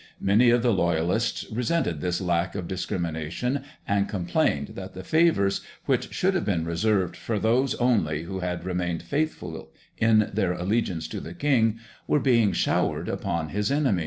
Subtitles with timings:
[0.19, 6.11] Many of the Loyalists resented this lack of discrimination and complained that the favours, which
[6.11, 9.69] should have been reserved for those only who had remained faithful
[9.99, 11.77] in their allegiance to the king,
[12.07, 13.99] were being showered upon his enemies.